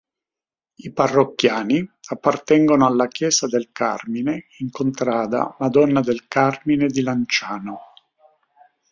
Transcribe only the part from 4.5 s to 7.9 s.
in contrada Madonna del Carmine di Lanciano.